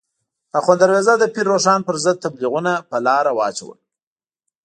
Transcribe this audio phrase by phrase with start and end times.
[0.57, 3.77] اخوند درویزه د پیر روښان پر ضد تبلیغونه په لاره واچول.